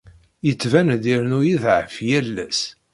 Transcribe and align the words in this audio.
Yettban-d 0.47 1.03
irennu 1.13 1.39
iḍeεεef 1.53 1.95
yal 2.07 2.37
ass. 2.47 2.61